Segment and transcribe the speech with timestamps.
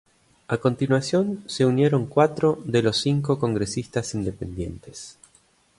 [0.47, 5.19] A continuación se unieron cuatro de los cinco congresistas independientes.